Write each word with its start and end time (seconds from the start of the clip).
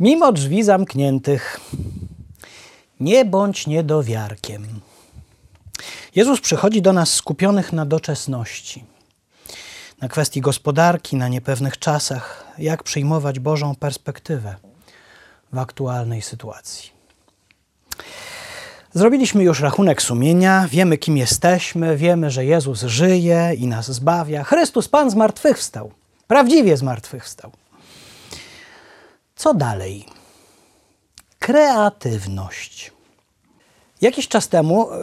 Mimo 0.00 0.32
drzwi 0.32 0.62
zamkniętych, 0.62 1.60
nie 3.00 3.24
bądź 3.24 3.66
niedowiarkiem. 3.66 4.66
Jezus 6.14 6.40
przychodzi 6.40 6.82
do 6.82 6.92
nas 6.92 7.12
skupionych 7.12 7.72
na 7.72 7.86
doczesności, 7.86 8.84
na 10.00 10.08
kwestii 10.08 10.40
gospodarki, 10.40 11.16
na 11.16 11.28
niepewnych 11.28 11.78
czasach, 11.78 12.46
jak 12.58 12.82
przyjmować 12.82 13.38
Bożą 13.38 13.74
perspektywę 13.74 14.56
w 15.52 15.58
aktualnej 15.58 16.22
sytuacji. 16.22 16.90
Zrobiliśmy 18.94 19.44
już 19.44 19.60
rachunek 19.60 20.02
sumienia, 20.02 20.68
wiemy 20.70 20.98
kim 20.98 21.16
jesteśmy, 21.16 21.96
wiemy, 21.96 22.30
że 22.30 22.44
Jezus 22.44 22.82
żyje 22.82 23.52
i 23.58 23.66
nas 23.66 23.90
zbawia. 23.90 24.44
Chrystus 24.44 24.88
Pan 24.88 25.10
zmartwychwstał, 25.10 25.92
prawdziwie 26.26 26.76
zmartwychwstał. 26.76 27.50
Co 29.40 29.54
dalej? 29.54 30.04
Kreatywność. 31.38 32.92
Jakiś 34.00 34.28
czas 34.28 34.48
temu 34.48 34.92
e, 34.92 34.96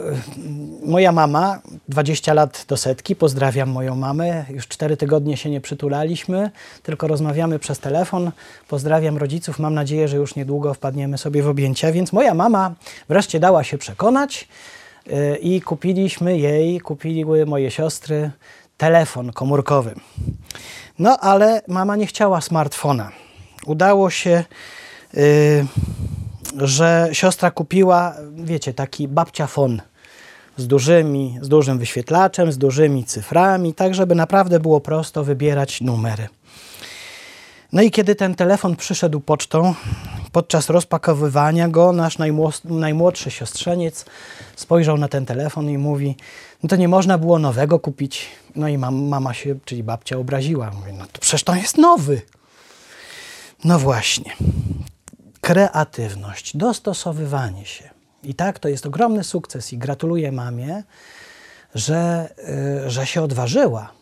moja 0.86 1.12
mama, 1.12 1.60
20 1.88 2.34
lat 2.34 2.64
do 2.68 2.76
setki, 2.76 3.16
pozdrawiam 3.16 3.70
moją 3.70 3.94
mamę, 3.94 4.44
już 4.50 4.68
4 4.68 4.96
tygodnie 4.96 5.36
się 5.36 5.50
nie 5.50 5.60
przytulaliśmy, 5.60 6.50
tylko 6.82 7.06
rozmawiamy 7.06 7.58
przez 7.58 7.78
telefon. 7.78 8.30
Pozdrawiam 8.68 9.18
rodziców, 9.18 9.58
mam 9.58 9.74
nadzieję, 9.74 10.08
że 10.08 10.16
już 10.16 10.36
niedługo 10.36 10.74
wpadniemy 10.74 11.18
sobie 11.18 11.42
w 11.42 11.48
objęcia, 11.48 11.92
więc 11.92 12.12
moja 12.12 12.34
mama 12.34 12.74
wreszcie 13.08 13.40
dała 13.40 13.64
się 13.64 13.78
przekonać 13.78 14.48
e, 15.10 15.36
i 15.36 15.60
kupiliśmy 15.62 16.38
jej, 16.38 16.80
kupiły 16.80 17.46
moje 17.46 17.70
siostry 17.70 18.30
telefon 18.76 19.32
komórkowy. 19.32 19.94
No 20.98 21.18
ale 21.18 21.62
mama 21.68 21.96
nie 21.96 22.06
chciała 22.06 22.40
smartfona. 22.40 23.12
Udało 23.68 24.10
się. 24.10 24.44
Yy, 25.14 25.66
że 26.56 27.08
siostra 27.12 27.50
kupiła, 27.50 28.14
wiecie, 28.36 28.74
taki 28.74 29.08
babcia 29.08 29.46
fon 29.46 29.82
z 30.56 30.66
dużymi, 30.66 31.38
z 31.42 31.48
dużym 31.48 31.78
wyświetlaczem, 31.78 32.52
z 32.52 32.58
dużymi 32.58 33.04
cyframi, 33.04 33.74
tak 33.74 33.94
żeby 33.94 34.14
naprawdę 34.14 34.60
było 34.60 34.80
prosto 34.80 35.24
wybierać 35.24 35.80
numery. 35.80 36.28
No 37.72 37.82
i 37.82 37.90
kiedy 37.90 38.14
ten 38.14 38.34
telefon 38.34 38.76
przyszedł 38.76 39.20
pocztą, 39.20 39.74
podczas 40.32 40.70
rozpakowywania 40.70 41.68
go, 41.68 41.92
nasz 41.92 42.16
najmłodszy 42.64 43.30
siostrzeniec 43.30 44.04
spojrzał 44.56 44.96
na 44.96 45.08
ten 45.08 45.26
telefon 45.26 45.70
i 45.70 45.78
mówi, 45.78 46.16
no 46.62 46.68
to 46.68 46.76
nie 46.76 46.88
można 46.88 47.18
było 47.18 47.38
nowego 47.38 47.78
kupić. 47.78 48.26
No 48.56 48.68
i 48.68 48.78
mam, 48.78 49.08
mama 49.08 49.34
się, 49.34 49.54
czyli 49.64 49.82
babcia 49.82 50.16
obraziła. 50.16 50.70
Mówi, 50.70 50.92
no 50.98 51.04
to 51.12 51.20
przecież 51.20 51.44
to 51.44 51.54
jest 51.54 51.78
nowy. 51.78 52.22
No 53.64 53.78
właśnie 53.78 54.32
kreatywność, 55.40 56.56
dostosowywanie 56.56 57.66
się. 57.66 57.90
I 58.22 58.34
tak, 58.34 58.58
to 58.58 58.68
jest 58.68 58.86
ogromny 58.86 59.24
sukces 59.24 59.72
i 59.72 59.78
gratuluję 59.78 60.32
mamie, 60.32 60.82
że, 61.74 62.28
y, 62.86 62.90
że 62.90 63.06
się 63.06 63.22
odważyła 63.22 63.98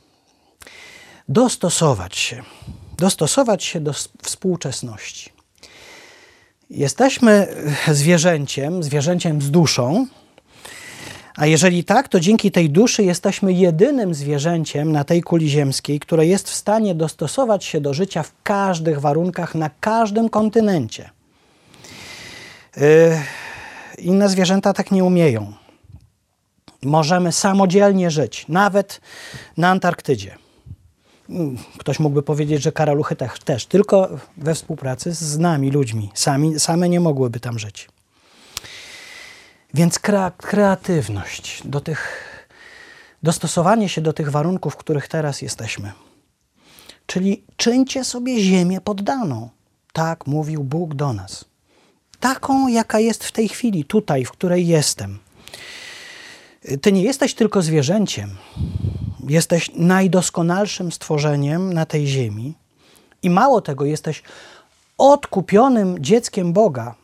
dostosować 1.28 2.16
się, 2.16 2.42
dostosować 2.98 3.64
się 3.64 3.80
do 3.80 3.92
współczesności. 4.22 5.32
Jesteśmy 6.70 7.48
zwierzęciem, 7.92 8.82
zwierzęciem 8.82 9.42
z 9.42 9.50
duszą, 9.50 10.06
a 11.36 11.46
jeżeli 11.46 11.84
tak, 11.84 12.08
to 12.08 12.20
dzięki 12.20 12.50
tej 12.50 12.70
duszy 12.70 13.02
jesteśmy 13.02 13.52
jedynym 13.52 14.14
zwierzęciem 14.14 14.92
na 14.92 15.04
tej 15.04 15.22
kuli 15.22 15.48
ziemskiej, 15.48 16.00
które 16.00 16.26
jest 16.26 16.50
w 16.50 16.54
stanie 16.54 16.94
dostosować 16.94 17.64
się 17.64 17.80
do 17.80 17.94
życia 17.94 18.22
w 18.22 18.32
każdych 18.42 19.00
warunkach, 19.00 19.54
na 19.54 19.70
każdym 19.80 20.28
kontynencie. 20.28 21.10
Yy, 22.76 22.82
inne 23.98 24.28
zwierzęta 24.28 24.72
tak 24.72 24.90
nie 24.90 25.04
umieją. 25.04 25.52
Możemy 26.82 27.32
samodzielnie 27.32 28.10
żyć, 28.10 28.44
nawet 28.48 29.00
na 29.56 29.68
Antarktydzie. 29.68 30.36
Mm, 31.28 31.58
ktoś 31.78 31.98
mógłby 31.98 32.22
powiedzieć, 32.22 32.62
że 32.62 32.72
karaluchy 32.72 33.16
też, 33.44 33.66
tylko 33.66 34.08
we 34.36 34.54
współpracy 34.54 35.12
z 35.12 35.38
nami, 35.38 35.70
ludźmi. 35.70 36.10
Sami, 36.14 36.60
same 36.60 36.88
nie 36.88 37.00
mogłyby 37.00 37.40
tam 37.40 37.58
żyć. 37.58 37.88
Więc 39.76 39.98
kreatywność, 40.36 41.62
do 41.64 41.80
tych, 41.80 42.22
dostosowanie 43.22 43.88
się 43.88 44.00
do 44.00 44.12
tych 44.12 44.30
warunków, 44.30 44.74
w 44.74 44.76
których 44.76 45.08
teraz 45.08 45.42
jesteśmy. 45.42 45.92
Czyli 47.06 47.44
czyńcie 47.56 48.04
sobie 48.04 48.40
ziemię 48.40 48.80
poddaną. 48.80 49.50
Tak 49.92 50.26
mówił 50.26 50.64
Bóg 50.64 50.94
do 50.94 51.12
nas 51.12 51.44
taką, 52.20 52.68
jaka 52.68 53.00
jest 53.00 53.24
w 53.24 53.32
tej 53.32 53.48
chwili, 53.48 53.84
tutaj, 53.84 54.24
w 54.24 54.32
której 54.32 54.66
jestem. 54.66 55.18
Ty 56.82 56.92
nie 56.92 57.02
jesteś 57.02 57.34
tylko 57.34 57.62
zwierzęciem, 57.62 58.30
jesteś 59.28 59.70
najdoskonalszym 59.74 60.92
stworzeniem 60.92 61.72
na 61.72 61.86
tej 61.86 62.06
ziemi 62.06 62.54
i 63.22 63.30
mało 63.30 63.60
tego, 63.60 63.84
jesteś 63.84 64.22
odkupionym 64.98 65.98
dzieckiem 65.98 66.52
Boga. 66.52 66.94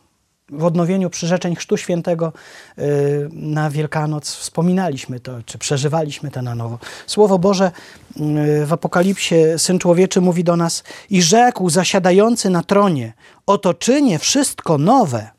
W 0.52 0.64
odnowieniu 0.64 1.10
przyrzeczeń 1.10 1.56
Chrztu 1.56 1.76
Świętego 1.76 2.32
y, 2.78 3.28
na 3.32 3.70
Wielkanoc 3.70 4.34
wspominaliśmy 4.34 5.20
to, 5.20 5.42
czy 5.46 5.58
przeżywaliśmy 5.58 6.30
to 6.30 6.42
na 6.42 6.54
nowo. 6.54 6.78
Słowo 7.06 7.38
Boże 7.38 7.70
y, 8.16 8.66
w 8.66 8.72
Apokalipsie 8.72 9.34
Syn 9.56 9.78
Człowieczy 9.78 10.20
mówi 10.20 10.44
do 10.44 10.56
nas 10.56 10.84
i 11.10 11.22
rzekł 11.22 11.70
zasiadający 11.70 12.50
na 12.50 12.62
tronie, 12.62 13.12
oto 13.46 13.74
czynię 13.74 14.18
wszystko 14.18 14.78
nowe. 14.78 15.30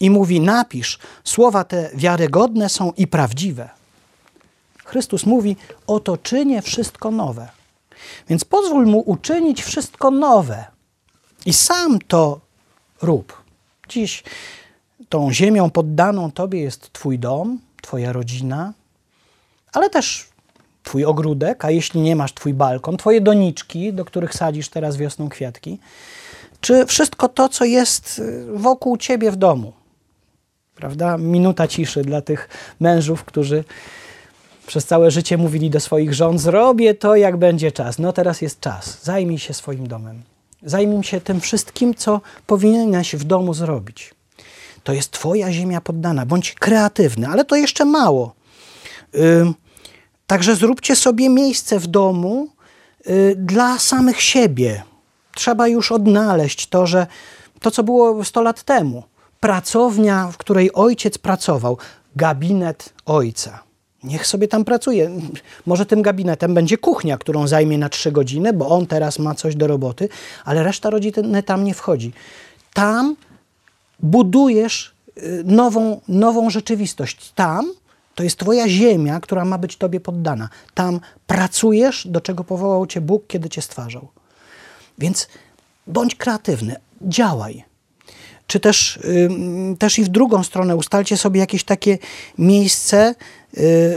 I 0.00 0.10
mówi, 0.10 0.40
napisz, 0.40 0.98
słowa 1.24 1.64
te 1.64 1.90
wiarygodne 1.94 2.68
są 2.68 2.92
i 2.96 3.06
prawdziwe. 3.06 3.68
Chrystus 4.84 5.26
mówi, 5.26 5.56
oto 5.86 6.16
czynię 6.16 6.62
wszystko 6.62 7.10
nowe. 7.10 7.48
Więc 8.28 8.44
pozwól 8.44 8.86
mu 8.86 8.98
uczynić 8.98 9.62
wszystko 9.62 10.10
nowe. 10.10 10.64
I 11.46 11.52
sam 11.52 11.98
to 12.08 12.40
rób. 13.02 13.41
Dziś 13.92 14.22
tą 15.08 15.32
ziemią 15.32 15.70
poddaną 15.70 16.30
Tobie 16.30 16.60
jest 16.60 16.92
Twój 16.92 17.18
dom, 17.18 17.58
Twoja 17.82 18.12
rodzina, 18.12 18.72
ale 19.72 19.90
też 19.90 20.28
Twój 20.82 21.04
ogródek, 21.04 21.64
a 21.64 21.70
jeśli 21.70 22.00
nie 22.00 22.16
masz 22.16 22.34
Twój 22.34 22.54
balkon, 22.54 22.96
Twoje 22.96 23.20
doniczki, 23.20 23.92
do 23.92 24.04
których 24.04 24.34
sadzisz 24.34 24.68
teraz 24.68 24.96
wiosną 24.96 25.28
kwiatki 25.28 25.78
czy 26.62 26.86
wszystko 26.86 27.28
to, 27.28 27.48
co 27.48 27.64
jest 27.64 28.18
y, 28.18 28.46
wokół 28.52 28.96
ciebie 28.96 29.30
w 29.30 29.36
domu. 29.36 29.72
Prawda? 30.74 31.18
Minuta 31.18 31.68
ciszy 31.68 32.02
dla 32.02 32.20
tych 32.20 32.48
mężów, 32.80 33.24
którzy 33.24 33.64
przez 34.66 34.84
całe 34.84 35.10
życie 35.10 35.38
mówili 35.38 35.70
do 35.70 35.80
swoich 35.80 36.14
żon: 36.14 36.38
Zrobię 36.38 36.94
to, 36.94 37.16
jak 37.16 37.36
będzie 37.36 37.72
czas. 37.72 37.98
No 37.98 38.12
teraz 38.12 38.42
jest 38.42 38.60
czas. 38.60 39.04
Zajmij 39.04 39.38
się 39.38 39.54
swoim 39.54 39.88
domem. 39.88 40.22
Zajmij 40.62 41.02
się 41.02 41.20
tym 41.20 41.40
wszystkim, 41.40 41.94
co 41.94 42.20
powinieneś 42.46 43.16
w 43.16 43.24
domu 43.24 43.54
zrobić. 43.54 44.14
To 44.84 44.92
jest 44.92 45.10
Twoja 45.10 45.52
ziemia 45.52 45.80
poddana. 45.80 46.26
Bądź 46.26 46.54
kreatywny, 46.54 47.28
ale 47.28 47.44
to 47.44 47.56
jeszcze 47.56 47.84
mało. 47.84 48.34
Yy, 49.12 49.52
także 50.26 50.56
zróbcie 50.56 50.96
sobie 50.96 51.28
miejsce 51.28 51.78
w 51.78 51.86
domu 51.86 52.48
yy, 53.06 53.34
dla 53.36 53.78
samych 53.78 54.20
siebie 54.20 54.82
trzeba 55.34 55.68
już 55.68 55.92
odnaleźć 55.92 56.66
to, 56.66 56.86
że 56.86 57.06
to, 57.60 57.70
co 57.70 57.82
było 57.82 58.24
100 58.24 58.42
lat 58.42 58.62
temu, 58.62 59.02
pracownia, 59.40 60.28
w 60.32 60.36
której 60.36 60.72
ojciec 60.72 61.18
pracował, 61.18 61.78
gabinet 62.16 62.92
ojca. 63.06 63.62
Niech 64.04 64.26
sobie 64.26 64.48
tam 64.48 64.64
pracuje. 64.64 65.10
Może 65.66 65.86
tym 65.86 66.02
gabinetem 66.02 66.54
będzie 66.54 66.78
kuchnia, 66.78 67.18
którą 67.18 67.46
zajmie 67.46 67.78
na 67.78 67.88
trzy 67.88 68.12
godziny, 68.12 68.52
bo 68.52 68.68
on 68.68 68.86
teraz 68.86 69.18
ma 69.18 69.34
coś 69.34 69.56
do 69.56 69.66
roboty, 69.66 70.08
ale 70.44 70.62
reszta 70.62 70.90
rodziny 70.90 71.42
tam 71.42 71.64
nie 71.64 71.74
wchodzi. 71.74 72.12
Tam 72.74 73.16
budujesz 74.00 74.94
y, 75.18 75.42
nową, 75.44 76.00
nową 76.08 76.50
rzeczywistość. 76.50 77.32
Tam 77.34 77.72
to 78.14 78.22
jest 78.22 78.38
Twoja 78.38 78.68
ziemia, 78.68 79.20
która 79.20 79.44
ma 79.44 79.58
być 79.58 79.76
Tobie 79.76 80.00
poddana. 80.00 80.48
Tam 80.74 81.00
pracujesz, 81.26 82.08
do 82.08 82.20
czego 82.20 82.44
powołał 82.44 82.86
Cię 82.86 83.00
Bóg, 83.00 83.26
kiedy 83.26 83.48
Cię 83.48 83.62
stwarzał. 83.62 84.08
Więc 84.98 85.28
bądź 85.86 86.14
kreatywny, 86.14 86.76
działaj. 87.02 87.64
Czy 88.46 88.60
też, 88.60 88.98
też 89.78 89.98
i 89.98 90.04
w 90.04 90.08
drugą 90.08 90.42
stronę 90.42 90.76
ustalcie 90.76 91.16
sobie 91.16 91.40
jakieś 91.40 91.64
takie 91.64 91.98
miejsce, 92.38 93.14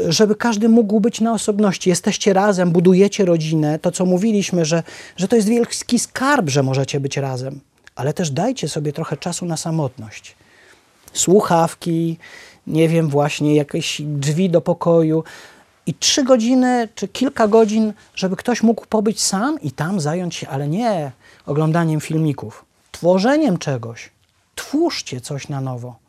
żeby 0.08 0.36
każdy 0.36 0.70
mógł 0.70 1.00
być 1.00 1.22
na 1.22 1.34
osobności. 1.34 1.90
Jesteście 1.90 2.34
razem, 2.34 2.72
budujecie 2.72 3.26
rodzinę. 3.26 3.80
To, 3.80 3.92
co 3.92 4.06
mówiliśmy, 4.06 4.66
że, 4.66 4.84
że 5.18 5.28
to 5.28 5.36
jest 5.36 5.48
wielki 5.48 6.00
skarb, 6.00 6.50
że 6.50 6.64
możecie 6.64 7.00
być 7.00 7.18
razem. 7.18 7.60
Ale 7.96 8.14
też 8.14 8.32
dajcie 8.32 8.70
sobie 8.70 8.94
trochę 8.94 9.18
czasu 9.18 9.46
na 9.46 9.58
samotność. 9.58 10.36
Słuchawki, 11.14 12.18
nie 12.68 12.90
wiem, 12.90 13.10
właśnie 13.10 13.56
jakieś 13.56 14.02
drzwi 14.02 14.50
do 14.50 14.62
pokoju 14.62 15.24
i 15.86 15.94
trzy 15.94 16.24
godziny 16.24 16.90
czy 16.96 17.08
kilka 17.08 17.48
godzin, 17.48 17.94
żeby 18.16 18.36
ktoś 18.36 18.64
mógł 18.64 18.86
pobyć 18.86 19.22
sam 19.22 19.62
i 19.62 19.72
tam 19.72 20.00
zająć 20.00 20.36
się, 20.36 20.48
ale 20.48 20.68
nie 20.68 21.12
oglądaniem 21.46 22.02
filmików, 22.02 22.66
tworzeniem 22.92 23.58
czegoś. 23.58 24.10
Twórzcie 24.56 25.22
coś 25.22 25.50
na 25.50 25.62
nowo. 25.62 26.05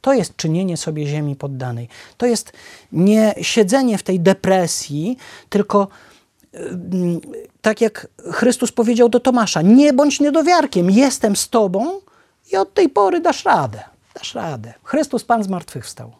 To 0.00 0.12
jest 0.12 0.36
czynienie 0.36 0.76
sobie 0.76 1.06
ziemi 1.06 1.36
poddanej. 1.36 1.88
To 2.16 2.26
jest 2.26 2.52
nie 2.92 3.34
siedzenie 3.40 3.98
w 3.98 4.02
tej 4.02 4.20
depresji, 4.20 5.16
tylko 5.48 5.88
tak 7.62 7.80
jak 7.80 8.08
Chrystus 8.32 8.72
powiedział 8.72 9.08
do 9.08 9.20
Tomasza: 9.20 9.62
Nie 9.62 9.92
bądź 9.92 10.20
niedowiarkiem, 10.20 10.90
jestem 10.90 11.36
z 11.36 11.48
tobą 11.48 12.00
i 12.52 12.56
od 12.56 12.74
tej 12.74 12.88
pory 12.88 13.20
dasz 13.20 13.44
radę. 13.44 13.82
Dasz 14.14 14.34
radę. 14.34 14.74
Chrystus 14.84 15.24
Pan 15.24 15.42
zmartwychwstał. 15.44 16.19